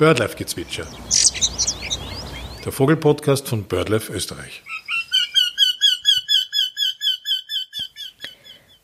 [0.00, 0.86] Birdlife-Gezwitscher.
[2.64, 4.62] Der Vogelpodcast von Birdlife Österreich.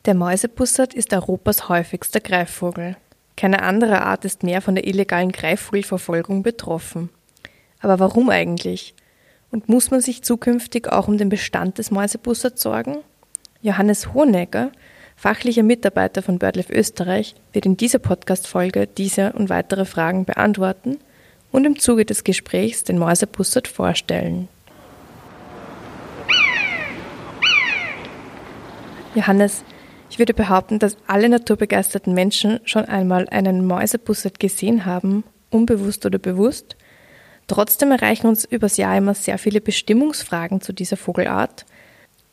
[0.05, 2.99] Der Mäusebussard ist Europas häufigster Greifvogel.
[3.35, 7.09] Keine andere Art ist mehr von der illegalen Greifvogelverfolgung betroffen.
[7.81, 8.95] Aber warum eigentlich?
[9.51, 12.99] Und muss man sich zukünftig auch um den Bestand des Mäusebusserds sorgen?
[13.63, 14.71] Johannes Honegger,
[15.17, 20.99] fachlicher Mitarbeiter von BirdLife Österreich, wird in dieser Podcast-Folge diese und weitere Fragen beantworten
[21.53, 24.49] und im Zuge des Gesprächs den Mäusebussard vorstellen.
[29.15, 29.65] Johannes,
[30.11, 36.19] ich würde behaupten, dass alle naturbegeisterten Menschen schon einmal einen Mäusebussard gesehen haben, unbewusst oder
[36.19, 36.77] bewusst.
[37.47, 41.65] Trotzdem erreichen uns übers Jahr immer sehr viele Bestimmungsfragen zu dieser Vogelart.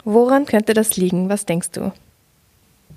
[0.03, 1.29] Woran könnte das liegen?
[1.29, 1.93] Was denkst du?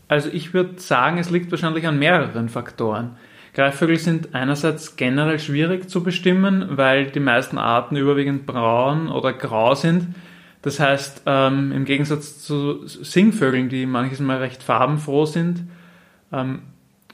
[0.09, 3.17] Also ich würde sagen, es liegt wahrscheinlich an mehreren Faktoren.
[3.57, 9.75] Greifvögel sind einerseits generell schwierig zu bestimmen, weil die meisten Arten überwiegend braun oder grau
[9.75, 10.15] sind.
[10.61, 15.63] Das heißt, ähm, im Gegensatz zu Singvögeln, die manches Mal recht farbenfroh sind,
[16.31, 16.65] ähm,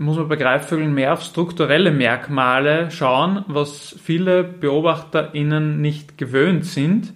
[0.00, 7.12] muss man bei Greifvögeln mehr auf strukturelle Merkmale schauen, was viele BeobachterInnen nicht gewöhnt sind.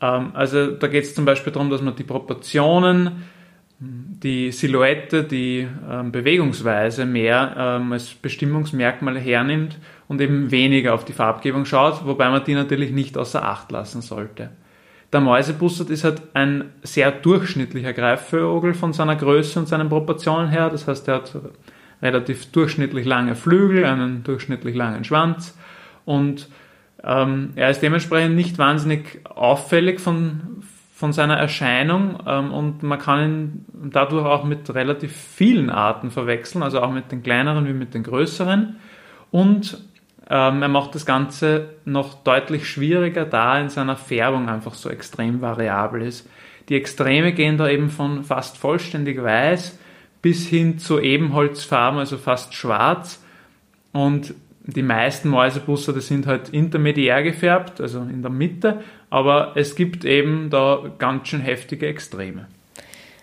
[0.00, 3.24] Ähm, also da geht es zum Beispiel darum, dass man die Proportionen,
[4.22, 11.12] die Silhouette, die ähm, Bewegungsweise mehr ähm, als Bestimmungsmerkmale hernimmt und eben weniger auf die
[11.12, 14.50] Farbgebung schaut, wobei man die natürlich nicht außer Acht lassen sollte.
[15.12, 20.70] Der Mäusebussard ist halt ein sehr durchschnittlicher Greifvogel von seiner Größe und seinen Proportionen her.
[20.70, 21.36] Das heißt, er hat
[22.02, 25.56] relativ durchschnittlich lange Flügel, einen durchschnittlich langen Schwanz
[26.04, 26.48] und
[27.02, 30.62] ähm, er ist dementsprechend nicht wahnsinnig auffällig von,
[30.94, 36.62] von seiner Erscheinung ähm, und man kann ihn dadurch auch mit relativ vielen Arten verwechseln,
[36.62, 38.76] also auch mit den kleineren wie mit den größeren.
[39.32, 39.76] Und
[40.30, 45.40] ähm, er macht das Ganze noch deutlich schwieriger, da in seiner Färbung einfach so extrem
[45.40, 46.30] variabel ist.
[46.68, 49.78] Die Extreme gehen da eben von fast vollständig weiß
[50.22, 53.22] bis hin zu Ebenholzfarben, also fast schwarz.
[53.92, 54.34] Und
[54.66, 60.04] die meisten Mäusebusse, das sind halt intermediär gefärbt, also in der Mitte, aber es gibt
[60.04, 62.46] eben da ganz schön heftige Extreme.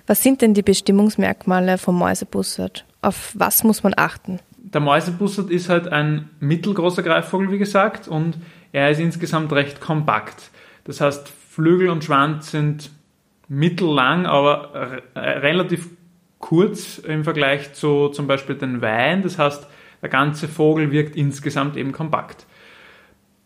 [0.08, 2.86] Was sind denn die Bestimmungsmerkmale vom Mäusebussard?
[3.02, 4.40] Auf was muss man achten?
[4.58, 8.38] Der Mäusebussard ist halt ein mittelgroßer Greifvogel, wie gesagt, und
[8.72, 10.52] er ist insgesamt recht kompakt.
[10.84, 12.92] Das heißt, Flügel und Schwanz sind
[13.48, 15.90] mittellang, aber relativ
[16.40, 19.24] kurz im Vergleich zu zum Beispiel den Wein.
[19.24, 19.68] Das heißt,
[20.02, 22.46] der ganze Vogel wirkt insgesamt eben kompakt.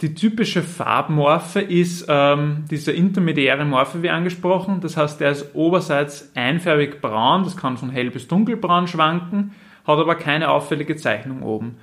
[0.02, 4.82] Die typische Farbmorphe ist ähm, dieser intermediäre Morphe, wie angesprochen.
[4.82, 9.52] Das heißt, der ist oberseits einfärbig braun, das kann von hell bis dunkelbraun schwanken,
[9.86, 11.78] hat aber keine auffällige Zeichnung oben.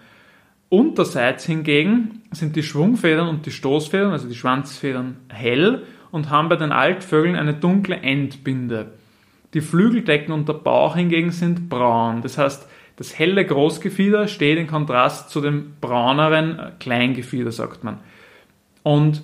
[0.69, 6.56] Unterseits hingegen sind die Schwungfedern und die Stoßfedern, also die Schwanzfedern, hell und haben bei
[6.56, 8.93] den Altvögeln eine dunkle Endbinde.
[9.55, 12.22] Die Flügeldecken und der Bauch hingegen sind braun.
[12.22, 17.99] Das heißt, das helle Großgefieder steht in Kontrast zu dem brauneren Kleingefieder, sagt man.
[18.83, 19.23] Und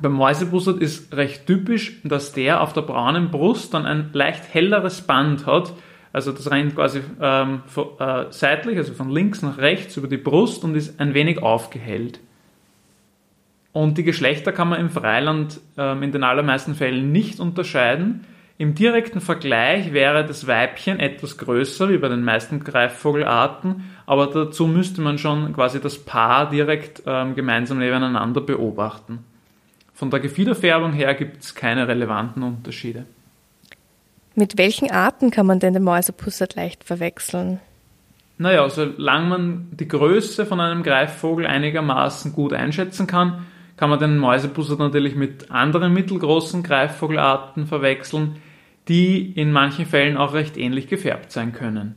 [0.00, 5.02] beim Mäusebussard ist recht typisch, dass der auf der braunen Brust dann ein leicht helleres
[5.02, 5.74] Band hat.
[6.12, 10.16] Also das rennt quasi ähm, von, äh, seitlich, also von links nach rechts über die
[10.16, 12.20] Brust und ist ein wenig aufgehellt.
[13.72, 18.24] Und die Geschlechter kann man im Freiland ähm, in den allermeisten Fällen nicht unterscheiden.
[18.58, 24.66] Im direkten Vergleich wäre das Weibchen etwas größer wie bei den meisten Greifvogelarten, aber dazu
[24.66, 29.24] müsste man schon quasi das Paar direkt ähm, gemeinsam nebeneinander beobachten.
[29.94, 33.06] Von der Gefiederfärbung her gibt es keine relevanten Unterschiede.
[34.34, 37.60] Mit welchen Arten kann man denn den Mäusepussard leicht verwechseln?
[38.38, 43.46] Naja, solange man die Größe von einem Greifvogel einigermaßen gut einschätzen kann,
[43.82, 48.36] kann man den Mäusebussard natürlich mit anderen mittelgroßen Greifvogelarten verwechseln,
[48.86, 51.96] die in manchen Fällen auch recht ähnlich gefärbt sein können.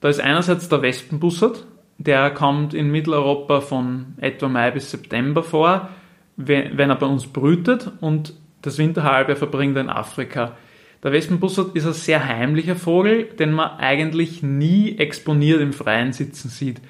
[0.00, 1.66] Da ist einerseits der Wespenbussard,
[1.98, 5.90] der kommt in Mitteleuropa von etwa Mai bis September vor,
[6.38, 8.32] wenn er bei uns brütet und
[8.62, 10.56] das Winterhalbjahr verbringt er in Afrika.
[11.02, 16.48] Der Wespenbussard ist ein sehr heimlicher Vogel, den man eigentlich nie exponiert im Freien sitzen
[16.48, 16.80] sieht.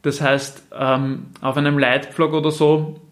[0.00, 3.02] Das heißt, ähm, auf einem Leitpflock oder so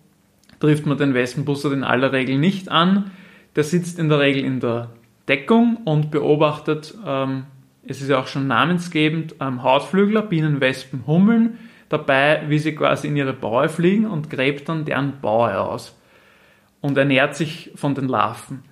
[0.60, 3.10] trifft man den Wespenbussard in aller Regel nicht an.
[3.56, 4.90] Der sitzt in der Regel in der
[5.26, 7.44] Deckung und beobachtet, ähm,
[7.84, 11.58] es ist ja auch schon namensgebend, ähm, Hautflügler, Bienen, Wespen, Hummeln
[11.88, 15.96] dabei, wie sie quasi in ihre Baue fliegen und gräbt dann deren Baue aus
[16.80, 18.62] und ernährt sich von den Larven.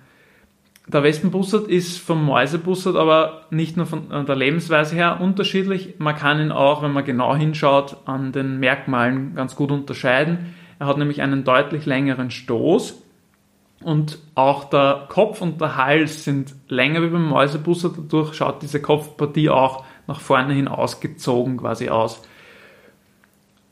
[0.87, 6.39] Der Wespenbussard ist vom Mäusebussard aber nicht nur von der Lebensweise her unterschiedlich, man kann
[6.39, 10.55] ihn auch, wenn man genau hinschaut, an den Merkmalen ganz gut unterscheiden.
[10.79, 13.01] Er hat nämlich einen deutlich längeren Stoß
[13.83, 17.91] und auch der Kopf und der Hals sind länger wie beim Mäusebusser.
[17.95, 22.21] Dadurch schaut diese Kopfpartie auch nach vorne hin ausgezogen quasi aus.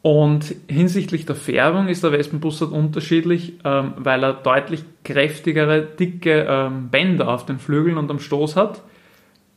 [0.01, 6.89] Und hinsichtlich der Färbung ist der Wespenbussard unterschiedlich, ähm, weil er deutlich kräftigere, dicke ähm,
[6.89, 8.83] Bänder auf den Flügeln und am Stoß hat.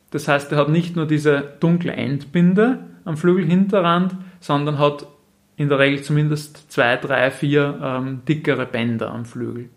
[0.09, 5.07] Das heißt, er hat nicht nur diese dunkle Endbinde am Flügelhinterrand, sondern hat
[5.61, 9.69] in der Regel zumindest zwei, drei, vier ähm, dickere Bänder am Flügel.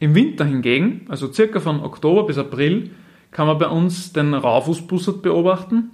[0.00, 2.90] Im Winter hingegen, also circa von Oktober bis April,
[3.30, 5.90] kann man bei uns den Raufußbussard beobachten.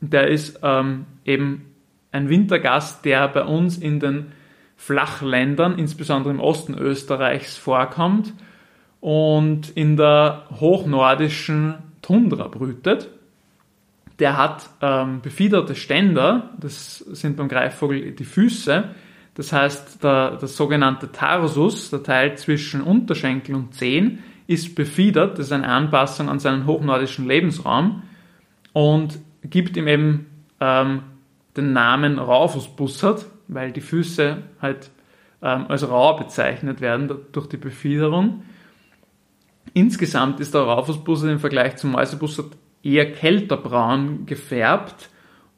[0.00, 1.66] Der ist ähm, eben
[2.10, 4.32] ein Wintergast, der bei uns in den
[4.76, 8.34] Flachländern, insbesondere im Osten Österreichs, vorkommt
[9.00, 13.08] und in der hochnordischen Tundra brütet.
[14.18, 18.84] Der hat ähm, befiederte Ständer, das sind beim Greifvogel die Füße,
[19.34, 25.46] das heißt der, der sogenannte Tarsus, der Teil zwischen Unterschenkel und Zehen, ist befiedert, das
[25.46, 28.02] ist eine Anpassung an seinen hochnordischen Lebensraum
[28.72, 30.26] und gibt ihm eben
[30.60, 31.02] ähm,
[31.56, 34.90] den Namen Raufußbussard, weil die Füße halt
[35.42, 38.42] ähm, als rau bezeichnet werden durch die Befiederung.
[39.74, 42.52] Insgesamt ist der Raufußbussard im Vergleich zum Mäusebussard
[42.82, 45.10] eher kälterbraun gefärbt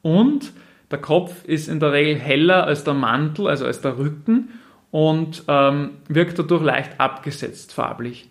[0.02, 0.52] und
[0.90, 4.50] der Kopf ist in der Regel heller als der Mantel, also als der Rücken
[4.90, 8.30] und ähm, wirkt dadurch leicht abgesetzt farblich.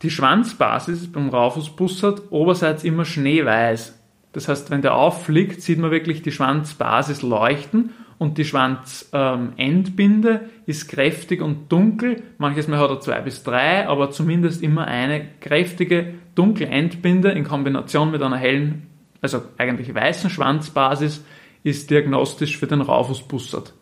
[0.00, 3.98] Die Schwanzbasis ist beim Raufußbussard oberseits immer schneeweiß.
[4.32, 10.40] Das heißt, wenn der auffliegt, sieht man wirklich die Schwanzbasis leuchten und die Schwanzendbinde ähm,
[10.66, 12.22] ist kräftig und dunkel.
[12.38, 17.44] Manches Mal hat er zwei bis drei, aber zumindest immer eine kräftige, dunkle Endbinde in
[17.44, 18.86] Kombination mit einer hellen,
[19.20, 21.24] also eigentlich weißen Schwanzbasis
[21.62, 23.72] ist diagnostisch für den Raufußbussard.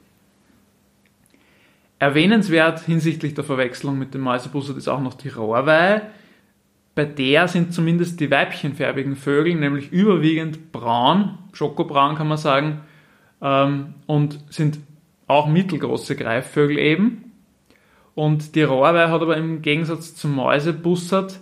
[1.98, 6.02] Erwähnenswert hinsichtlich der Verwechslung mit dem Mäusebussard ist auch noch die Rohrweihe.
[6.94, 12.80] Bei der sind zumindest die weibchenfärbigen Vögel nämlich überwiegend braun, schokobraun kann man sagen,
[13.42, 14.78] ähm, und sind
[15.26, 17.32] auch mittelgroße Greifvögel eben.
[18.14, 21.40] Und die Rohrweihe hat aber im Gegensatz zum Mäusebussard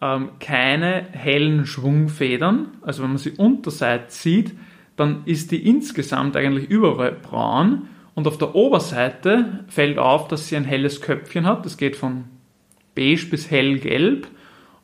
[0.00, 2.68] ähm, keine hellen Schwungfedern.
[2.82, 4.54] Also wenn man sie unterseits sieht,
[4.96, 10.56] dann ist die insgesamt eigentlich überall braun und auf der Oberseite fällt auf, dass sie
[10.56, 11.64] ein helles Köpfchen hat.
[11.64, 12.24] Das geht von
[12.94, 14.28] beige bis hellgelb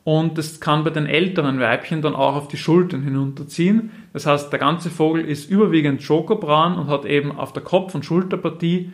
[0.09, 3.91] und das kann bei den älteren Weibchen dann auch auf die Schultern hinunterziehen.
[4.11, 8.03] Das heißt, der ganze Vogel ist überwiegend schokobraun und hat eben auf der Kopf- und
[8.03, 8.91] Schulterpartie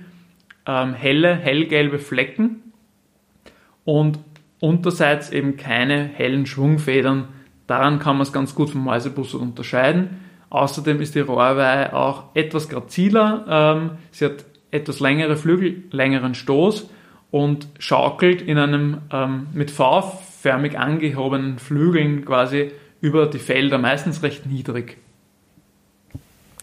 [0.65, 2.73] ähm, helle, hellgelbe Flecken
[3.85, 4.19] und
[4.59, 7.29] unterseits eben keine hellen Schwungfedern.
[7.65, 10.19] Daran kann man es ganz gut vom Mäusebussard unterscheiden.
[10.49, 13.45] Außerdem ist die Rohrweihe auch etwas graziler.
[13.47, 16.89] Ähm, sie hat etwas längere Flügel, längeren Stoß
[17.31, 19.71] und schaukelt in einem ähm, mit
[20.45, 22.71] V-förmig angehobenen Flügeln quasi
[23.01, 24.97] über die Felder, meistens recht niedrig.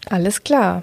[0.09, 0.81] Alles klar.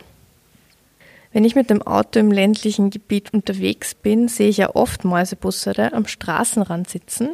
[1.32, 5.92] Wenn ich mit dem Auto im ländlichen Gebiet unterwegs bin, sehe ich ja oft Mäusebussarde
[5.92, 7.30] am Straßenrand sitzen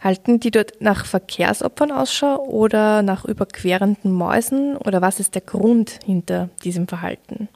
[0.00, 5.98] Halten die dort nach Verkehrsopfern Ausschau oder nach überquerenden Mäusen oder was ist der Grund
[6.04, 7.48] hinter diesem Verhalten?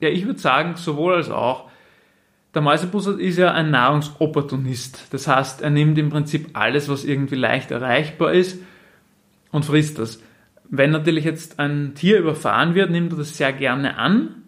[0.00, 1.69] Ja, ich würde sagen, sowohl als auch.
[2.54, 5.06] Der Mäusebussard ist ja ein Nahrungsopportunist.
[5.10, 8.60] Das heißt, er nimmt im Prinzip alles, was irgendwie leicht erreichbar ist
[9.52, 10.20] und frisst das.
[10.68, 14.42] Wenn natürlich jetzt ein Tier überfahren wird, nimmt er das sehr gerne an.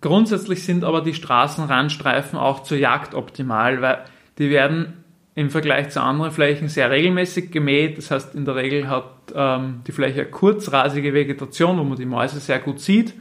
[0.00, 4.04] Grundsätzlich sind aber die Straßenrandstreifen auch zur Jagd optimal, weil
[4.38, 7.98] die werden im Vergleich zu anderen Flächen sehr regelmäßig gemäht.
[7.98, 12.06] Das heißt, in der Regel hat ähm, die Fläche eine kurzrasige Vegetation, wo man die
[12.06, 13.14] Mäuse sehr gut sieht.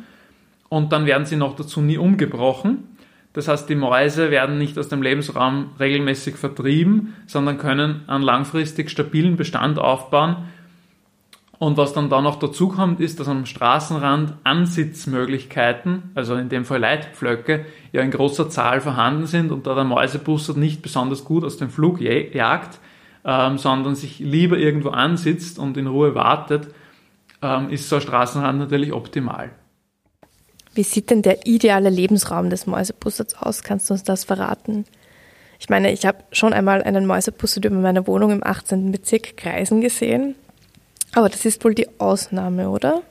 [0.70, 2.93] Und dann werden sie noch dazu nie umgebrochen.
[3.34, 8.90] Das heißt, die Mäuse werden nicht aus dem Lebensraum regelmäßig vertrieben, sondern können einen langfristig
[8.90, 10.38] stabilen Bestand aufbauen,
[11.64, 16.66] und was dann da noch dazu kommt, ist, dass am Straßenrand Ansitzmöglichkeiten, also in dem
[16.66, 21.46] Fall Leitpflöcke, ja in großer Zahl vorhanden sind und da der Mäusebusser nicht besonders gut
[21.46, 22.80] aus dem Flug jagt,
[23.24, 26.68] ähm, sondern sich lieber irgendwo ansitzt und in Ruhe wartet,
[27.42, 29.52] ähm, ist so ein Straßenrand natürlich optimal.
[30.74, 33.64] Wie sieht denn der ideale Lebensraum des Mäusebussards aus?
[33.64, 34.86] Kannst du uns das verraten?
[35.60, 38.92] Ich meine, ich habe schon einmal einen Mäusebussard über meine Wohnung im 18.
[38.92, 40.36] Bezirk kreisen gesehen
[41.14, 43.04] aber das ist wohl die Ausnahme, oder?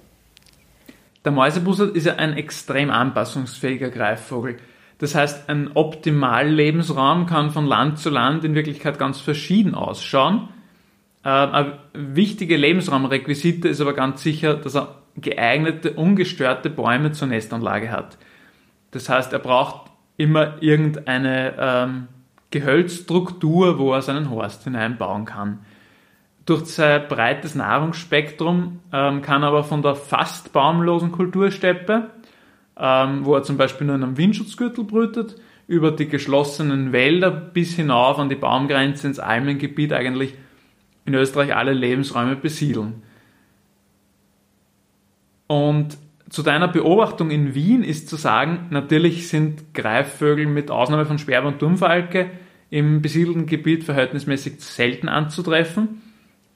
[1.25, 4.57] Der Mäusebussard ist ja ein extrem anpassungsfähiger Greifvogel.
[4.99, 10.49] Das heißt, ein optimaler Lebensraum kann von Land zu Land in Wirklichkeit ganz verschieden ausschauen.
[11.25, 17.91] Äh, eine wichtige Lebensraumrequisite ist aber ganz sicher, dass er geeignete, ungestörte Bäume zur Nestanlage
[17.91, 18.19] hat.
[18.93, 22.09] Das heißt, er braucht immer irgendeine ähm,
[22.51, 25.61] Gehölzstruktur, wo er seinen Horst hineinbauen kann.
[26.45, 32.11] Durch sein breites Nahrungsspektrum ähm, kann er aber von der fast baumlosen Kultursteppe,
[32.77, 35.37] ähm, wo er zum Beispiel nur in einem Windschutzgürtel brütet,
[35.69, 40.35] über die geschlossenen Wälder bis hinauf an die Baumgrenze ins Almengebiet eigentlich
[41.05, 43.03] in Österreich alle Lebensräume besiedeln.
[45.53, 45.99] Und
[46.31, 51.49] zu deiner Beobachtung in Wien ist zu sagen, natürlich sind Greifvögel mit Ausnahme von Sperber
[51.49, 52.31] und Turmfalke
[52.71, 56.01] im besiedelten Gebiet verhältnismäßig selten anzutreffen.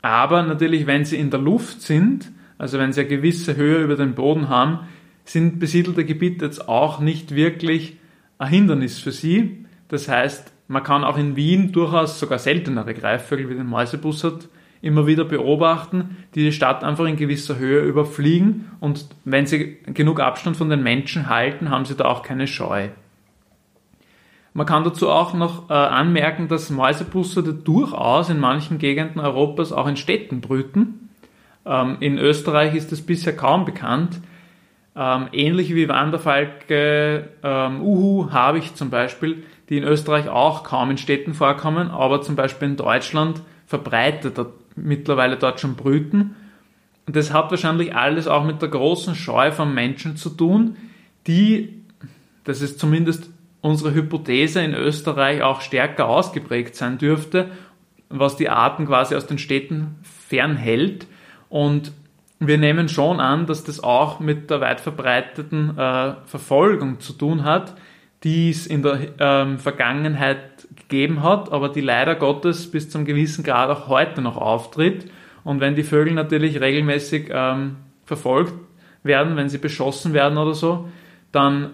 [0.00, 3.96] Aber natürlich, wenn sie in der Luft sind, also wenn sie eine gewisse Höhe über
[3.96, 4.78] den Boden haben,
[5.26, 7.98] sind besiedelte Gebiete jetzt auch nicht wirklich
[8.38, 9.66] ein Hindernis für sie.
[9.88, 14.48] Das heißt, man kann auch in Wien durchaus sogar seltenere Greifvögel wie den Mäusebussard
[14.86, 20.20] immer wieder beobachten, die die Stadt einfach in gewisser Höhe überfliegen und wenn sie genug
[20.20, 22.88] Abstand von den Menschen halten, haben sie da auch keine Scheu.
[24.54, 29.86] Man kann dazu auch noch äh, anmerken, dass Mäusebussarde durchaus in manchen Gegenden Europas auch
[29.86, 31.10] in Städten brüten.
[31.66, 34.18] Ähm, in Österreich ist das bisher kaum bekannt.
[34.94, 40.96] Ähm, ähnlich wie Wanderfalke, ähm, Uhu, Habicht zum Beispiel, die in Österreich auch kaum in
[40.96, 46.36] Städten vorkommen, aber zum Beispiel in Deutschland verbreiteter mittlerweile dort schon brüten.
[47.06, 50.76] Und das hat wahrscheinlich alles auch mit der großen Scheu von Menschen zu tun,
[51.26, 51.82] die,
[52.44, 53.30] das ist zumindest
[53.60, 57.50] unsere Hypothese in Österreich auch stärker ausgeprägt sein dürfte,
[58.08, 61.06] was die Arten quasi aus den Städten fernhält.
[61.48, 61.92] Und
[62.38, 67.44] wir nehmen schon an, dass das auch mit der weit verbreiteten äh, Verfolgung zu tun
[67.44, 67.74] hat,
[68.22, 70.55] die es in der ähm, Vergangenheit
[70.88, 75.10] gegeben hat, aber die leider Gottes bis zum gewissen Grad auch heute noch auftritt.
[75.44, 78.54] Und wenn die Vögel natürlich regelmäßig ähm, verfolgt
[79.02, 80.88] werden, wenn sie beschossen werden oder so,
[81.32, 81.72] dann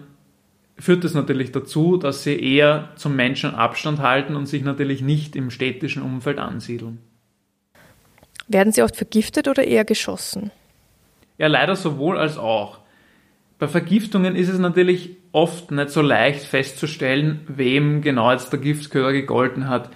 [0.77, 5.35] führt das natürlich dazu, dass sie eher zum Menschen Abstand halten und sich natürlich nicht
[5.35, 6.99] im städtischen Umfeld ansiedeln.
[8.47, 10.51] Werden sie oft vergiftet oder eher geschossen?
[11.37, 12.79] Ja, leider sowohl als auch.
[13.59, 19.11] Bei Vergiftungen ist es natürlich oft nicht so leicht festzustellen, wem genau jetzt der Giftköder
[19.11, 19.89] gegolten hat.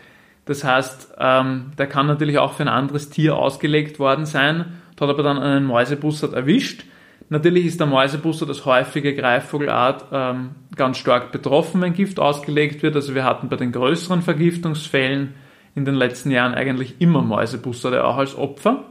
[0.46, 4.65] Das heißt, ähm, der kann natürlich auch für ein anderes Tier ausgelegt worden sein,
[5.00, 6.86] hat aber dann einen Mäusebussard erwischt.
[7.29, 12.96] Natürlich ist der Mäusebussard als häufige Greifvogelart ähm, ganz stark betroffen, wenn Gift ausgelegt wird.
[12.96, 15.34] Also wir hatten bei den größeren Vergiftungsfällen
[15.75, 18.86] in den letzten Jahren eigentlich immer Mäusebussarde auch als Opfer.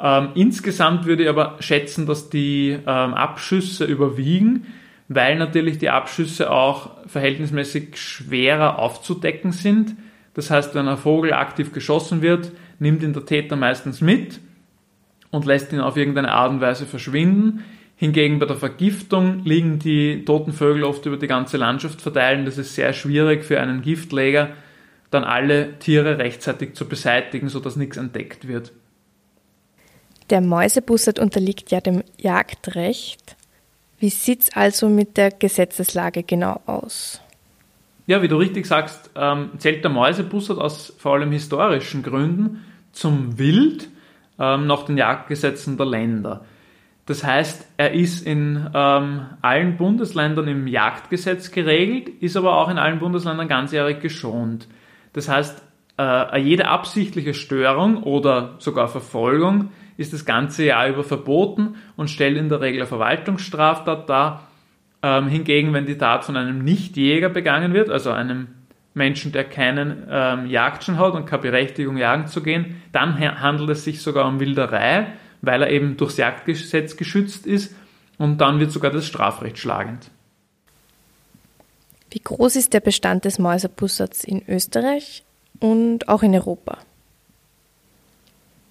[0.00, 4.66] Ähm, insgesamt würde ich aber schätzen, dass die ähm, Abschüsse überwiegen,
[5.08, 9.96] weil natürlich die Abschüsse auch verhältnismäßig schwerer aufzudecken sind.
[10.34, 14.38] Das heißt, wenn ein Vogel aktiv geschossen wird, nimmt ihn der Täter meistens mit
[15.30, 17.64] und lässt ihn auf irgendeine Art und Weise verschwinden.
[17.96, 22.46] Hingegen bei der Vergiftung liegen die toten Vögel oft über die ganze Landschaft verteilt.
[22.46, 24.50] Das ist sehr schwierig für einen Giftleger,
[25.10, 28.72] dann alle Tiere rechtzeitig zu beseitigen, sodass nichts entdeckt wird.
[30.30, 33.37] Der Mäusebussard unterliegt ja dem Jagdrecht.
[34.00, 37.20] Wie sieht es also mit der Gesetzeslage genau aus?
[38.06, 43.38] Ja, wie du richtig sagst, ähm, zählt der Mäusebussard aus vor allem historischen Gründen zum
[43.38, 43.88] Wild
[44.38, 46.44] ähm, nach den Jagdgesetzen der Länder.
[47.06, 52.78] Das heißt, er ist in ähm, allen Bundesländern im Jagdgesetz geregelt, ist aber auch in
[52.78, 54.68] allen Bundesländern ganzjährig geschont.
[55.12, 55.62] Das heißt,
[55.98, 62.38] äh, jede absichtliche Störung oder sogar Verfolgung ist das ganze Jahr über verboten und stellt
[62.38, 64.48] in der Regel eine Verwaltungsstraftat dar.
[65.02, 68.48] Ähm, hingegen, wenn die Tat von einem Nichtjäger begangen wird, also einem
[68.94, 73.84] Menschen, der keinen ähm, Jagdschein hat und keine Berechtigung, jagen zu gehen, dann handelt es
[73.84, 75.08] sich sogar um Wilderei,
[75.42, 77.74] weil er eben durchs Jagdgesetz geschützt ist
[78.18, 80.10] und dann wird sogar das Strafrecht schlagend.
[82.10, 85.24] Wie groß ist der Bestand des Mäusebussards in Österreich
[85.60, 86.78] und auch in Europa?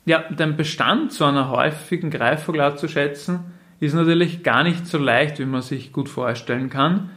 [0.07, 5.37] Ja, den Bestand zu einer häufigen Greifvogelart zu schätzen, ist natürlich gar nicht so leicht,
[5.37, 7.09] wie man sich gut vorstellen kann.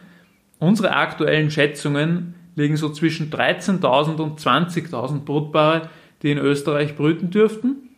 [0.58, 5.88] Unsere aktuellen Schätzungen liegen so zwischen 13.000 und 20.000 Brutpaare,
[6.24, 7.90] die in Österreich brüten dürften.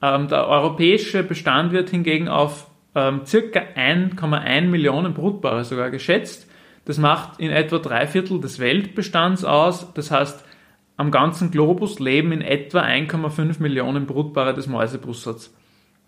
[0.00, 6.50] Ähm, der europäische Bestand wird hingegen auf ähm, circa 1,1 Millionen Brutpaare sogar geschätzt.
[6.86, 9.92] Das macht in etwa drei Viertel des Weltbestands aus.
[9.92, 10.42] Das heißt,
[11.02, 15.52] am ganzen Globus leben in etwa 1,5 Millionen Brutpaare des Mäusebusserts.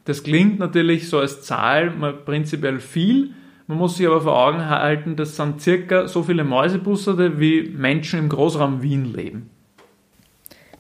[0.05, 1.91] Das klingt natürlich so als Zahl
[2.25, 3.35] prinzipiell viel,
[3.67, 8.21] man muss sich aber vor Augen halten, das sind circa so viele Mäusebussarde, wie Menschen
[8.21, 9.51] im Großraum Wien leben.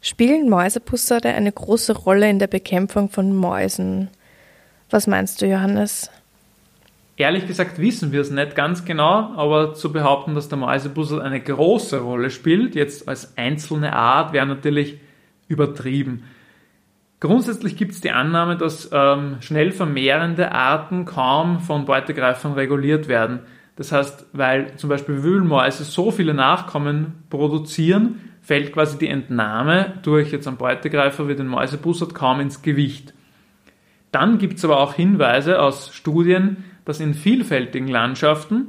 [0.00, 4.10] Spielen Mäusebussarde eine große Rolle in der Bekämpfung von Mäusen?
[4.90, 6.10] Was meinst du, Johannes?
[7.16, 11.40] Ehrlich gesagt wissen wir es nicht ganz genau, aber zu behaupten, dass der Mäusebussard eine
[11.40, 14.98] große Rolle spielt, jetzt als einzelne Art, wäre natürlich
[15.46, 16.24] übertrieben.
[17.20, 23.40] Grundsätzlich gibt es die Annahme, dass ähm, schnell vermehrende Arten kaum von Beutegreifern reguliert werden.
[23.76, 30.32] Das heißt, weil zum Beispiel Wühlmäuse so viele Nachkommen produzieren, fällt quasi die Entnahme durch
[30.32, 33.14] jetzt einen Beutegreifer wie den Mäusebussard kaum ins Gewicht.
[34.12, 38.68] Dann gibt es aber auch Hinweise aus Studien, dass in vielfältigen Landschaften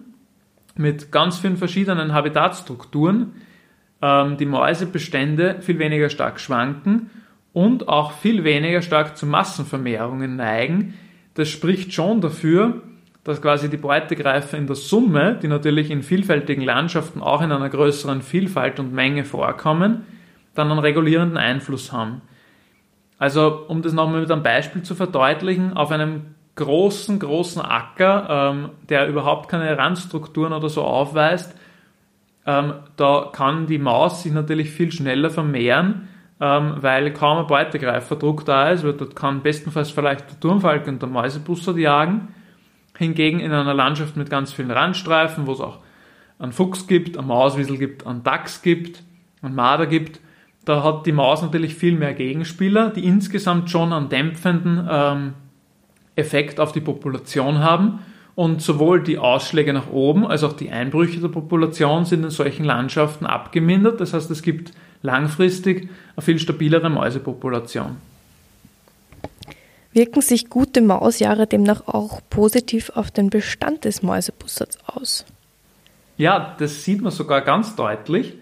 [0.76, 3.34] mit ganz vielen verschiedenen Habitatstrukturen
[4.02, 7.10] ähm, die Mäusebestände viel weniger stark schwanken
[7.54, 10.94] und auch viel weniger stark zu Massenvermehrungen neigen.
[11.36, 12.82] Das spricht schon dafür,
[13.24, 17.70] dass quasi die Beutegreifer in der Summe, die natürlich in vielfältigen Landschaften auch in einer
[17.70, 20.04] größeren Vielfalt und Menge vorkommen,
[20.54, 22.22] dann einen regulierenden Einfluss haben.
[23.18, 28.70] Also, um das nochmal mit einem Beispiel zu verdeutlichen, auf einem großen, großen Acker, ähm,
[28.90, 31.56] der überhaupt keine Randstrukturen oder so aufweist,
[32.46, 36.08] ähm, da kann die Maus sich natürlich viel schneller vermehren,
[36.40, 41.02] ähm, weil kaum ein Beutegreiferdruck da ist, weil dort kann bestenfalls vielleicht der Turmfalke und
[41.02, 42.30] der Mäusebussard jagen.
[42.98, 45.80] Hingegen in einer Landschaft mit ganz vielen Randstreifen, wo es auch
[46.40, 49.04] einen Fuchs gibt, einen Mauswiesel gibt, einen Dachs gibt,
[49.42, 50.20] einen Marder gibt,
[50.66, 55.34] da hat die Maus natürlich viel mehr Gegenspieler, die insgesamt schon einen dämpfenden ähm,
[56.16, 58.00] Effekt auf die Population haben.
[58.36, 62.66] Und sowohl die Ausschläge nach oben als auch die Einbrüche der Population sind in solchen
[62.66, 64.02] Landschaften abgemindert.
[64.02, 67.96] Das heißt, es gibt langfristig eine viel stabilere Mäusepopulation.
[69.94, 75.26] Wirken sich gute Mausjahre demnach auch positiv auf den Bestand des Mäusebussards aus?
[76.18, 78.34] Ja, das sieht man sogar ganz deutlich.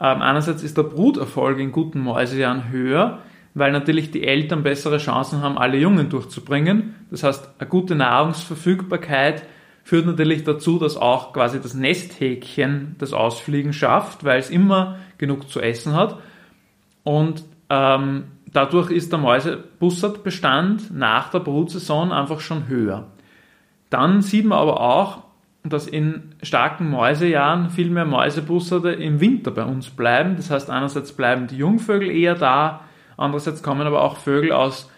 [0.00, 3.18] Ähm, einerseits ist der Bruterfolg in guten Mäusejahren höher,
[3.54, 6.96] weil natürlich die Eltern bessere Chancen haben, alle Jungen durchzubringen.
[7.10, 9.44] Das heißt, eine gute Nahrungsverfügbarkeit
[9.84, 15.48] führt natürlich dazu, dass auch quasi das Nesthäkchen das Ausfliegen schafft, weil es immer genug
[15.48, 16.18] zu essen hat.
[17.04, 23.08] Und ähm, dadurch ist der Mäusebussertbestand nach der Brutsaison einfach schon höher.
[23.90, 25.22] Dann sieht man aber auch,
[25.62, 30.36] dass in starken Mäusejahren viel mehr Mäusebussarde im Winter bei uns bleiben.
[30.36, 32.83] Das heißt, einerseits bleiben die Jungvögel eher da,
[33.16, 34.90] andererseits kommen aber auch Vögel aus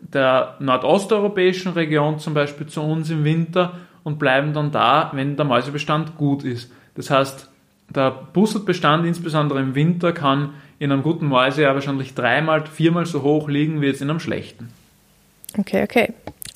[0.00, 5.44] der nordosteuropäischen Region zum Beispiel zu uns im Winter und bleiben dann da, wenn der
[5.44, 6.70] Mäusebestand gut ist.
[6.94, 7.50] Das heißt,
[7.94, 13.48] der Bussardbestand insbesondere im Winter kann in einem guten Mäusejahr wahrscheinlich dreimal, viermal so hoch
[13.48, 14.68] liegen wie jetzt in einem schlechten.
[15.56, 16.12] Okay, okay.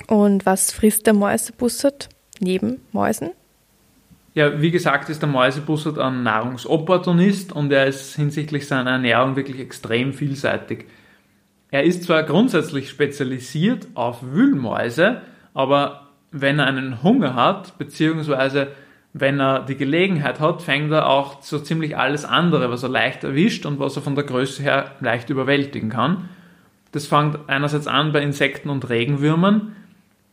[0.07, 2.09] Und was frisst der Mäusebussard
[2.40, 3.31] neben Mäusen?
[4.35, 9.61] Ja, wie gesagt, ist der Mäusebussard ein Nahrungsopportunist und er ist hinsichtlich seiner Ernährung wirklich
[9.61, 10.87] extrem vielseitig.
[11.71, 15.21] Er ist zwar grundsätzlich spezialisiert auf Wühlmäuse,
[15.53, 18.68] aber wenn er einen Hunger hat, beziehungsweise
[19.12, 23.25] wenn er die Gelegenheit hat, fängt er auch so ziemlich alles andere, was er leicht
[23.25, 26.31] erwischt und was er von der Größe her leicht überwältigen kann.
[26.92, 29.77] Das fängt einerseits an bei Insekten und Regenwürmern,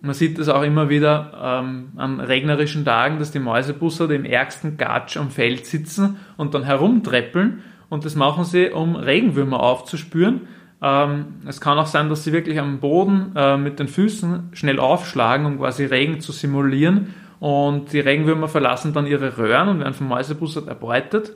[0.02, 4.78] man sieht es auch immer wieder ähm, an regnerischen Tagen, dass die Mäusebusser dem ärgsten
[4.78, 10.48] Gatsch am Feld sitzen und dann herumtreppeln und das machen sie, um Regenwürmer aufzuspüren.
[10.82, 14.80] Ähm, es kann auch sein, dass sie wirklich am Boden äh, mit den Füßen schnell
[14.80, 19.94] aufschlagen, um quasi Regen zu simulieren und die Regenwürmer verlassen dann ihre Röhren und werden
[19.94, 21.36] vom Mäusebussard erbeutet.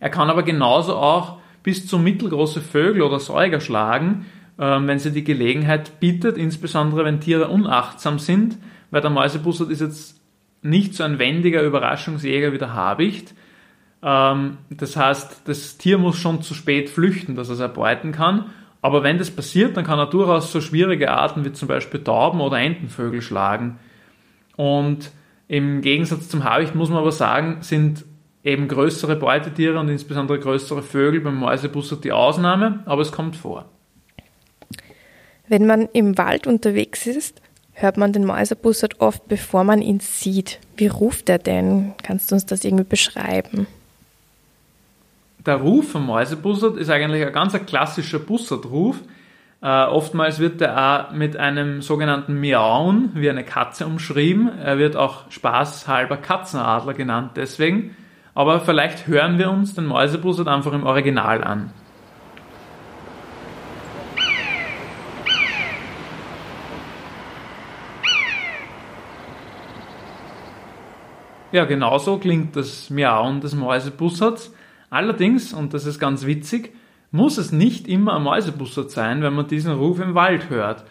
[0.00, 4.26] Er kann aber genauso auch bis zu mittelgroße Vögel oder Säuger schlagen,
[4.64, 8.58] wenn sie die Gelegenheit bietet, insbesondere wenn Tiere unachtsam sind,
[8.90, 10.20] weil der Mäusebussard ist jetzt
[10.62, 13.34] nicht so ein wendiger Überraschungsjäger wie der Habicht.
[14.02, 18.46] Ähm, das heißt, das Tier muss schon zu spät flüchten, dass er es erbeuten kann.
[18.80, 22.40] Aber wenn das passiert, dann kann er durchaus so schwierige Arten wie zum Beispiel Tauben
[22.40, 23.78] oder Entenvögel schlagen.
[24.56, 25.10] Und
[25.48, 28.04] im Gegensatz zum Habicht muss man aber sagen, sind
[28.44, 33.66] eben größere Beutetiere und insbesondere größere Vögel beim Mäusebussard die Ausnahme, aber es kommt vor.
[35.52, 37.42] Wenn man im Wald unterwegs ist,
[37.74, 40.58] hört man den Mäusebussard oft, bevor man ihn sieht.
[40.78, 41.92] Wie ruft er denn?
[42.02, 43.66] Kannst du uns das irgendwie beschreiben?
[45.44, 48.96] Der Ruf vom Mäusebussard ist eigentlich ein ganz klassischer Bussardruf.
[49.60, 54.50] Äh, oftmals wird er auch mit einem sogenannten Miauen wie eine Katze umschrieben.
[54.58, 57.94] Er wird auch spaßhalber Katzenadler genannt deswegen.
[58.32, 61.72] Aber vielleicht hören wir uns den Mäusebussard einfach im Original an.
[71.52, 74.54] Ja, genauso klingt das Miauen des Mäusebussards.
[74.88, 76.74] Allerdings, und das ist ganz witzig,
[77.10, 80.84] muss es nicht immer ein Mäusebussard sein, wenn man diesen Ruf im Wald hört.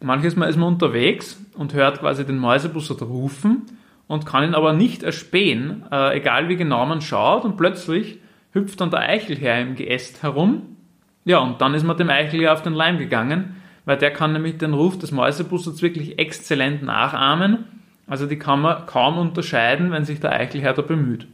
[0.00, 3.62] manches Mal ist man unterwegs und hört quasi den Mäusebussard rufen
[4.06, 8.20] und kann ihn aber nicht erspähen, äh, egal wie genau man schaut und plötzlich
[8.52, 10.76] hüpft dann der Eichelherr im Geäst herum.
[11.24, 14.58] Ja, und dann ist man dem Eichelherr auf den Leim gegangen, weil der kann nämlich
[14.58, 17.64] den Ruf des Mäusebusserds wirklich exzellent nachahmen.
[18.06, 21.26] Also die kann man kaum unterscheiden, wenn sich der Eichelherr da bemüht.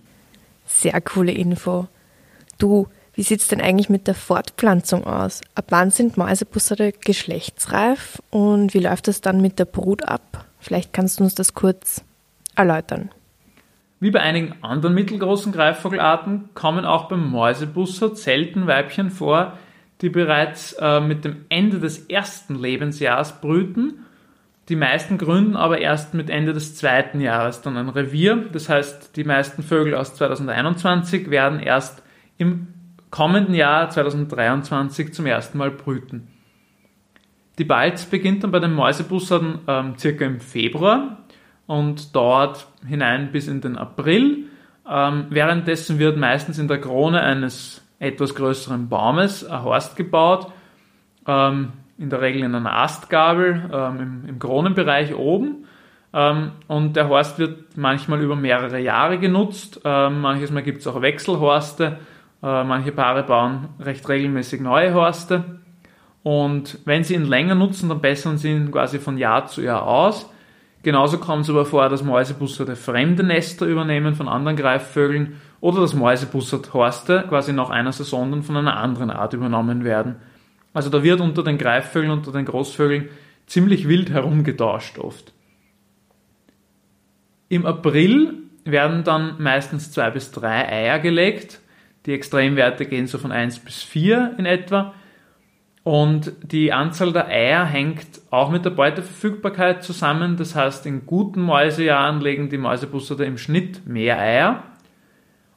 [0.64, 1.88] Sehr coole Info.
[2.58, 5.42] Du, wie sieht es denn eigentlich mit der Fortpflanzung aus?
[5.54, 10.46] Ab wann sind Mäusebussarde geschlechtsreif und wie läuft es dann mit der Brut ab?
[10.60, 12.04] Vielleicht kannst du uns das kurz
[12.54, 13.10] erläutern.
[14.00, 19.58] Wie bei einigen anderen mittelgroßen Greifvogelarten kommen auch beim Mäusebussard selten Weibchen vor,
[20.00, 24.04] die bereits äh, mit dem Ende des ersten Lebensjahres brüten.
[24.68, 28.48] Die meisten gründen aber erst mit Ende des zweiten Jahres dann ein Revier.
[28.52, 32.02] Das heißt, die meisten Vögel aus 2021 werden erst
[32.38, 32.68] im
[33.10, 36.28] kommenden Jahr 2023 zum ersten Mal brüten.
[37.58, 41.18] Die Balz beginnt dann bei den Mäusebussarden ähm, circa im Februar
[41.66, 44.46] und dauert hinein bis in den April.
[44.88, 50.50] Ähm, währenddessen wird meistens in der Krone eines etwas größeren Baumes ein Horst gebaut,
[51.26, 51.72] ähm,
[52.02, 55.66] in der Regel in einer Astgabel ähm, im, im, Kronenbereich oben.
[56.12, 59.80] Ähm, und der Horst wird manchmal über mehrere Jahre genutzt.
[59.84, 61.98] Ähm, manches Mal gibt es auch Wechselhorste
[62.42, 65.60] äh, manche Paare bauen recht regelmäßig neue Horste.
[66.22, 69.86] Und wenn sie ihn länger nutzen, dann bessern sie ihn quasi von Jahr zu Jahr
[69.86, 70.28] aus.
[70.82, 75.94] Genauso kommt es aber vor, dass Mäusebussarde fremde Nester übernehmen von anderen Greifvögeln oder dass
[75.94, 80.16] Mäusebussard-Horste quasi nach einer Saison dann von einer anderen Art übernommen werden.
[80.72, 83.08] Also da wird unter den Greifvögeln, unter den Großvögeln
[83.46, 85.32] ziemlich wild herumgetauscht oft.
[87.48, 91.60] Im April werden dann meistens zwei bis drei Eier gelegt
[92.06, 94.94] die Extremwerte gehen so von 1 bis 4 in etwa.
[95.84, 100.36] Und die Anzahl der Eier hängt auch mit der Beuteverfügbarkeit zusammen.
[100.36, 104.62] Das heißt, in guten Mäusejahren legen die Mäusebussarde im Schnitt mehr Eier.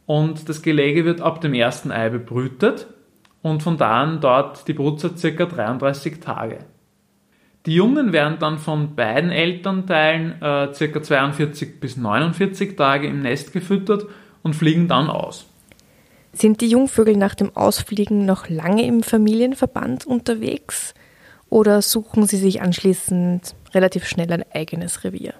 [0.05, 2.87] Und das Gelege wird ab dem ersten Ei bebrütet.
[3.45, 5.45] Und von da an dauert die Brutzeit ca.
[5.45, 6.65] 33 Tage.
[7.67, 11.03] Die Jungen werden dann von beiden Elternteilen äh, ca.
[11.03, 14.07] 42 bis 49 Tage im Nest gefüttert
[14.41, 15.45] und fliegen dann aus.
[16.33, 20.95] Sind die Jungvögel nach dem Ausfliegen noch lange im Familienverband unterwegs
[21.47, 25.35] oder suchen sie sich anschließend relativ schnell ein eigenes Revier?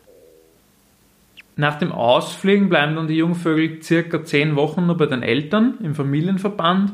[1.55, 5.95] Nach dem Ausfliegen bleiben dann die Jungvögel circa zehn Wochen nur bei den Eltern im
[5.95, 6.93] Familienverband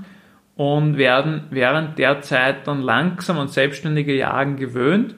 [0.61, 5.15] und werden während der Zeit dann langsam an selbstständige Jagen gewöhnt.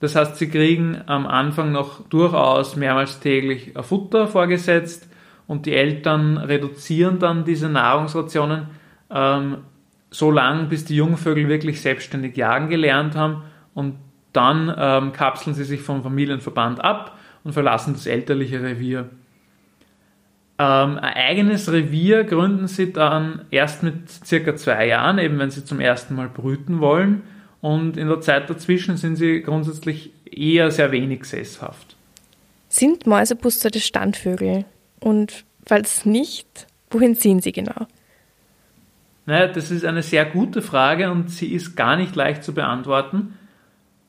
[0.00, 5.08] Das heißt, sie kriegen am Anfang noch durchaus mehrmals täglich Futter vorgesetzt,
[5.46, 8.66] und die Eltern reduzieren dann diese Nahrungsrationen
[9.10, 9.58] ähm,
[10.10, 13.96] so lange, bis die Jungvögel wirklich selbstständig jagen gelernt haben und
[14.34, 19.08] dann ähm, kapseln sie sich vom Familienverband ab und verlassen das elterliche Revier.
[20.62, 25.64] Ähm, ein eigenes Revier gründen sie dann erst mit circa zwei Jahren, eben wenn sie
[25.64, 27.22] zum ersten Mal brüten wollen.
[27.60, 31.96] Und in der Zeit dazwischen sind sie grundsätzlich eher sehr wenig sesshaft.
[32.68, 34.64] Sind Mäusebuster die Standvögel?
[35.00, 37.88] Und falls nicht, wohin ziehen sie genau?
[39.26, 43.36] Naja, das ist eine sehr gute Frage und sie ist gar nicht leicht zu beantworten.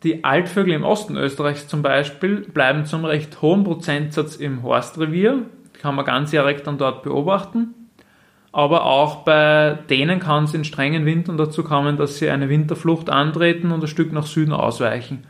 [0.04, 5.48] Die Altvögel im Osten Österreichs zum Beispiel bleiben zum recht hohen Prozentsatz im Horstrevier,
[5.84, 7.76] kann man ganzjährig dann dort beobachten.
[8.52, 13.10] Aber auch bei denen kann es in strengen Wintern dazu kommen, dass sie eine Winterflucht
[13.10, 15.26] antreten und ein Stück nach Süden ausweichen.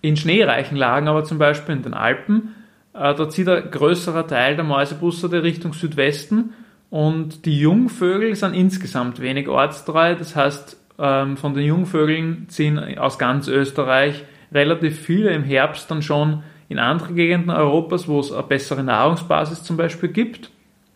[0.00, 2.54] In schneereichen Lagen aber zum Beispiel in den Alpen
[2.92, 6.54] äh, da zieht ein größerer Teil der Mäusebussarde Richtung Südwesten
[6.90, 10.16] und die Jungvögel sind insgesamt wenig ortstreu.
[10.16, 16.02] Das heißt, ähm, von den Jungvögeln ziehen aus ganz Österreich relativ viele im Herbst dann
[16.02, 20.50] schon in andere Gegenden Europas, wo es eine bessere Nahrungsbasis zum Beispiel gibt.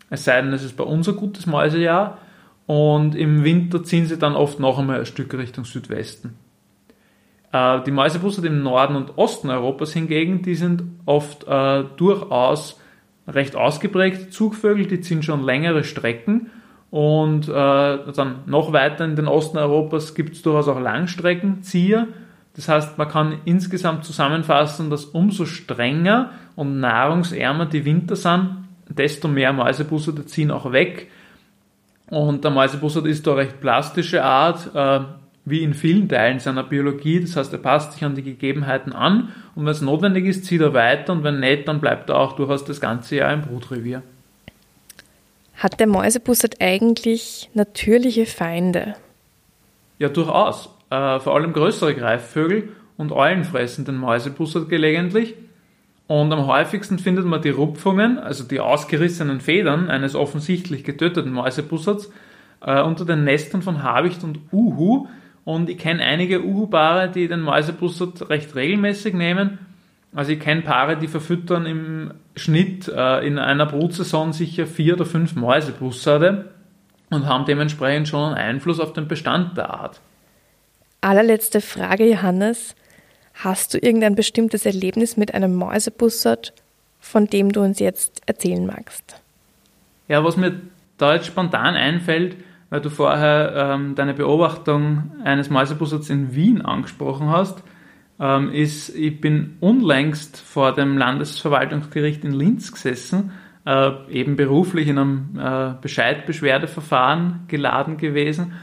[0.09, 2.19] Es sei denn, es ist bei uns ein gutes Mäusejahr.
[2.67, 6.39] Und im Winter ziehen sie dann oft noch einmal ein Stück Richtung Südwesten.
[7.53, 12.81] Äh, die Mäusebussard im Norden und Osten Europas hingegen, die sind oft äh, durchaus
[13.27, 16.53] recht ausgeprägte Zugvögel, die ziehen schon längere Strecken
[16.91, 22.07] und äh, dann noch weiter in den Osten Europas gibt es durchaus auch Langstreckenzieher.
[22.57, 29.29] Das heißt, man kann insgesamt zusammenfassen, dass umso strenger und nahrungsärmer die Winter sind, desto
[29.29, 31.11] mehr Mäusebussarde ziehen auch weg.
[32.11, 35.05] Und der Mäusebussard ist da recht plastische Art, äh,
[35.45, 37.21] wie in vielen Teilen seiner Biologie.
[37.21, 40.61] Das heißt, er passt sich an die Gegebenheiten an und wenn es notwendig ist, zieht
[40.61, 44.03] er weiter und wenn nicht, dann bleibt er auch durchaus das ganze Jahr im Brutrevier.
[45.57, 48.97] Hat der Mäusebussard eigentlich natürliche Feinde?
[49.99, 50.71] Ja, durchaus.
[50.95, 55.35] Äh, vor allem größere Greifvögel und eulenfressenden Mäusebussard gelegentlich.
[56.07, 62.13] Und am häufigsten findet man die Rupfungen, also die ausgerissenen Federn eines offensichtlich getöteten Mäusebussards,
[62.61, 65.09] äh, unter den Nestern von Habicht und Uhu.
[65.45, 69.59] Und ich kenne einige Uhu-Paare, die den Mäusebussard recht regelmäßig nehmen.
[70.15, 75.07] Also ich kenne Paare, die verfüttern im Schnitt äh, in einer Brutsaison sicher vier oder
[75.07, 76.51] fünf Mäusebussarde
[77.11, 80.01] und haben dementsprechend schon einen Einfluss auf den Bestand der Art.
[81.05, 82.75] Allerletzte Frage, Johannes.
[83.35, 86.55] Hast du irgendein bestimmtes Erlebnis mit einem Mäusebussard,
[86.99, 89.21] von dem du uns jetzt erzählen magst?
[90.09, 90.63] Ja, was mir
[90.97, 92.39] da jetzt spontan einfällt,
[92.71, 97.63] weil du vorher ähm, deine Beobachtung eines Mäusebussards in Wien angesprochen hast,
[98.19, 103.33] ähm, ist, ich bin unlängst vor dem Landesverwaltungsgericht in Linz gesessen,
[103.67, 108.55] äh, eben beruflich in einem äh, Bescheidbeschwerdeverfahren geladen gewesen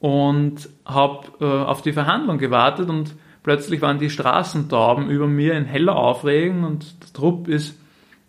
[0.00, 5.66] und habe äh, auf die Verhandlung gewartet und plötzlich waren die Straßentauben über mir in
[5.66, 7.78] heller Aufregung und der Trupp ist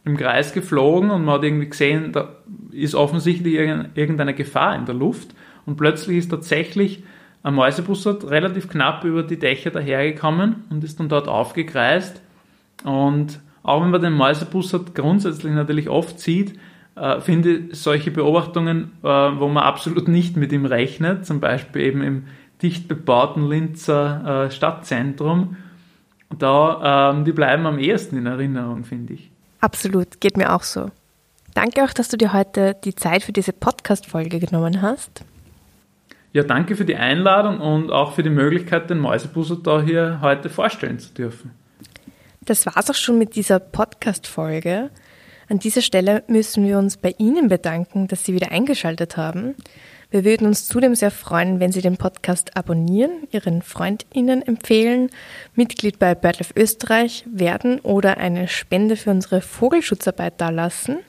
[0.04, 2.30] im Kreis geflogen und man hat irgendwie gesehen, da
[2.72, 5.34] ist offensichtlich irgendeine Gefahr in der Luft
[5.66, 7.04] und plötzlich ist tatsächlich
[7.44, 12.22] ein Mäusebussard relativ knapp über die Dächer dahergekommen und ist dann dort aufgekreist
[12.84, 16.58] und auch wenn man den Mäusebussard grundsätzlich natürlich oft sieht,
[17.02, 22.04] äh, finde solche Beobachtungen, äh, wo man absolut nicht mit ihm rechnet, zum Beispiel eben
[22.04, 22.28] im
[22.62, 25.58] dicht bebauten Linzer äh, Stadtzentrum,
[26.38, 29.32] da, ähm, die bleiben am ehesten in Erinnerung, finde ich.
[29.62, 30.92] Absolut, geht mir auch so.
[31.56, 35.26] Danke auch, dass du dir heute die Zeit für diese Podcast-Folge genommen hast.
[36.34, 40.50] Ja, danke für die Einladung und auch für die Möglichkeit, den Mäusebusser da hier heute
[40.50, 41.52] vorstellen zu dürfen.
[42.46, 44.92] Das war's auch schon mit dieser Podcast-Folge.
[45.52, 49.54] An dieser Stelle müssen wir uns bei Ihnen bedanken, dass Sie wieder eingeschaltet haben.
[50.10, 55.10] Wir würden uns zudem sehr freuen, wenn Sie den Podcast abonnieren, Ihren FreundInnen empfehlen,
[55.54, 61.00] Mitglied bei BirdLife Österreich werden oder eine Spende für unsere Vogelschutzarbeit dalassen.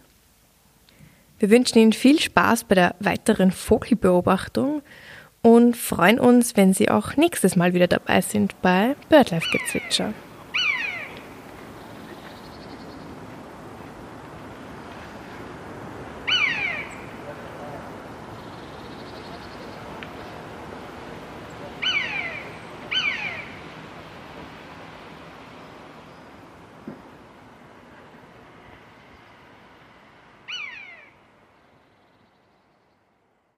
[1.39, 4.83] Wir wünschen Ihnen viel Spaß bei der weiteren Vogelbeobachtung
[5.43, 10.13] und freuen uns, wenn Sie auch nächstes Mal wieder dabei sind bei BirdLife Gezwitscher.